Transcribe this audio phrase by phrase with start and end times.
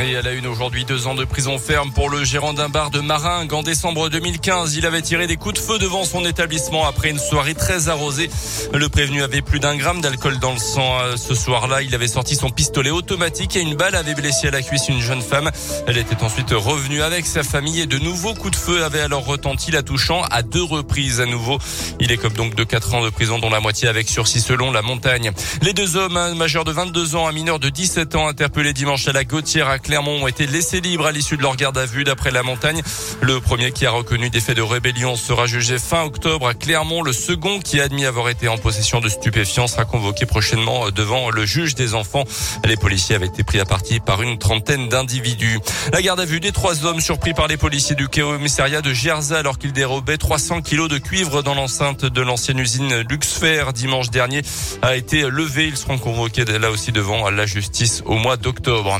[0.00, 2.90] Et elle a une aujourd'hui deux ans de prison ferme pour le gérant d'un bar
[2.90, 3.52] de Maringue.
[3.52, 7.18] En décembre 2015, il avait tiré des coups de feu devant son établissement après une
[7.18, 8.28] soirée très arrosée.
[8.72, 10.98] Le prévenu avait plus d'un gramme d'alcool dans le sang.
[11.16, 14.62] Ce soir-là, il avait sorti son pistolet automatique et une balle avait blessé à la
[14.62, 15.50] cuisse une jeune femme.
[15.86, 19.24] Elle était ensuite revenue avec sa famille et de nouveaux coups de feu avaient alors
[19.24, 21.58] retenti, la touchant à deux reprises à nouveau.
[22.00, 24.82] Il comme donc de quatre ans de prison, dont la moitié avec sursis selon la
[24.82, 25.30] montagne.
[25.62, 29.06] Les deux hommes, un majeur de 22 ans, un mineur de 17 ans, interpellés dimanche
[29.08, 32.04] à la Gautière Clermont ont été laissés libres à l'issue de leur garde à vue
[32.04, 32.82] d'après la montagne.
[33.20, 37.02] Le premier qui a reconnu des faits de rébellion sera jugé fin octobre à Clermont.
[37.02, 41.30] Le second qui a admis avoir été en possession de stupéfiants sera convoqué prochainement devant
[41.30, 42.24] le juge des enfants.
[42.64, 45.60] Les policiers avaient été pris à partie par une trentaine d'individus.
[45.92, 49.38] La garde à vue des trois hommes surpris par les policiers du commissariat de Gerza
[49.38, 54.40] alors qu'ils dérobaient 300 kilos de cuivre dans l'enceinte de l'ancienne usine Luxfer dimanche dernier
[54.80, 55.66] a été levée.
[55.66, 58.98] Ils seront convoqués là aussi devant la justice au mois d'octobre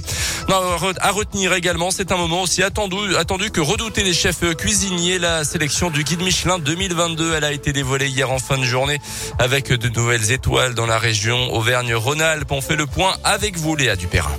[0.76, 5.18] retenir également, c'est un moment aussi attendu, que redouter les chefs cuisiniers.
[5.18, 9.00] La sélection du guide Michelin 2022, elle a été dévoilée hier en fin de journée
[9.38, 12.50] avec de nouvelles étoiles dans la région Auvergne-Rhône-Alpes.
[12.50, 14.36] On fait le point avec vous, Léa Dupérin.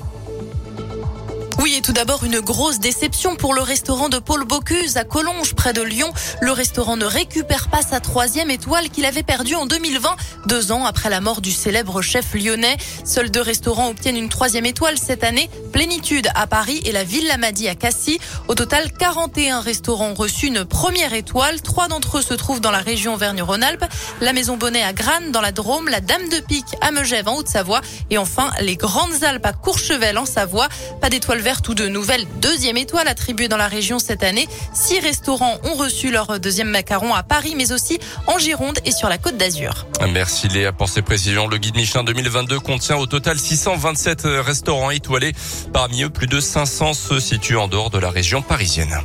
[1.60, 5.56] Oui, et tout d'abord une grosse déception pour le restaurant de Paul Bocuse à Collonges,
[5.56, 6.12] près de Lyon.
[6.42, 10.16] Le restaurant ne récupère pas sa troisième étoile qu'il avait perdue en 2020,
[10.48, 12.76] deux ans après la mort du célèbre chef lyonnais.
[13.06, 17.38] Seuls deux restaurants obtiennent une troisième étoile cette année, Plénitude à Paris et la Villa
[17.38, 18.20] Madi à Cassis.
[18.50, 21.62] Au total, 41 restaurants ont reçu une première étoile.
[21.62, 23.86] Trois d'entre eux se trouvent dans la région Vergne-Rhône-Alpes,
[24.20, 27.38] la Maison Bonnet à Grannes dans la Drôme, la Dame de Pique à Megève en
[27.38, 30.68] Haute-Savoie et enfin les Grandes Alpes à Courchevel en Savoie.
[31.00, 34.48] Pas d'étoile verte ou de nouvelle deuxième étoile attribuée dans la région cette année.
[34.74, 39.10] Six restaurants ont reçu leur deuxième macaron à Paris, mais aussi en Gironde et sur
[39.10, 39.86] la Côte d'Azur.
[40.12, 41.48] Merci Léa pour ces précisions.
[41.48, 45.34] Le guide Michelin 2022 contient au total 627 restaurants étoilés.
[45.72, 48.98] Parmi eux, plus de 500 se situent en dehors de la région parisienne.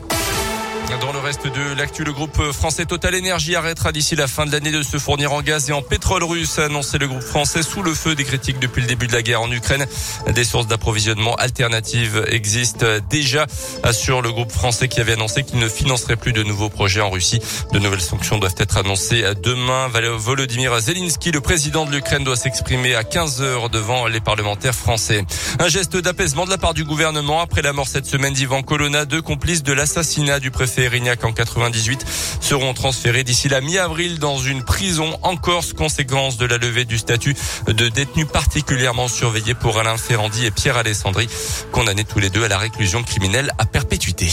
[0.99, 4.51] Dans le reste de l'actu, le groupe français Total Energy arrêtera d'ici la fin de
[4.51, 7.63] l'année de se fournir en gaz et en pétrole russe, a annoncé le groupe français
[7.63, 9.87] sous le feu des critiques depuis le début de la guerre en Ukraine.
[10.35, 13.47] Des sources d'approvisionnement alternatives existent déjà,
[13.85, 17.11] assure le groupe français qui avait annoncé qu'il ne financerait plus de nouveaux projets en
[17.11, 17.41] Russie.
[17.73, 19.89] De nouvelles sanctions doivent être annoncées demain.
[20.17, 25.25] Volodymyr Zelensky, le président de l'Ukraine, doit s'exprimer à 15 heures devant les parlementaires français.
[25.61, 29.05] Un geste d'apaisement de la part du gouvernement après la mort cette semaine d'Ivan Colonna,
[29.05, 32.05] deux complices de l'assassinat du préfet Erignac en 98
[32.41, 36.99] seront transférés d'ici la mi-avril dans une prison en Corse, conséquence de la levée du
[36.99, 37.35] statut
[37.67, 41.29] de détenu particulièrement surveillé pour Alain Ferrandi et Pierre Alessandri,
[41.73, 44.29] condamnés tous les deux à la réclusion criminelle à perpétuité.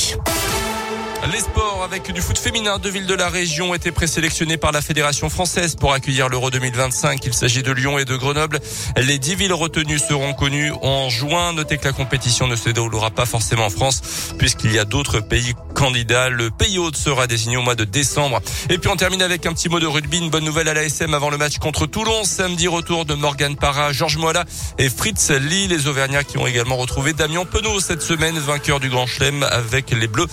[1.31, 2.77] Les sports avec du foot féminin.
[2.77, 7.25] Deux villes de la région étaient présélectionnées par la Fédération française pour accueillir l'Euro 2025.
[7.25, 8.59] Il s'agit de Lyon et de Grenoble.
[8.95, 11.53] Les dix villes retenues seront connues en juin.
[11.53, 14.01] Notez que la compétition ne se déroulera pas forcément en France
[14.37, 16.29] puisqu'il y a d'autres pays candidats.
[16.29, 18.41] Le pays hôte sera désigné au mois de décembre.
[18.69, 20.17] Et puis on termine avec un petit mot de rugby.
[20.17, 22.23] Une bonne nouvelle à l'ASM avant le match contre Toulon.
[22.23, 24.43] Samedi retour de Morgan Parra, Georges Moala
[24.79, 25.67] et Fritz Lee.
[25.67, 29.91] Les Auvergnats qui ont également retrouvé Damien Penaud cette semaine, vainqueur du Grand Chelem avec
[29.91, 30.27] les Bleus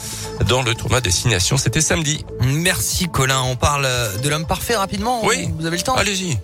[0.49, 1.59] dans le tournoi destination.
[1.59, 2.25] C'était samedi.
[2.41, 3.43] Merci Colin.
[3.43, 3.87] On parle
[4.22, 5.21] de l'homme parfait rapidement.
[5.26, 5.50] Oui.
[5.59, 6.38] Vous avez le temps Allez-y.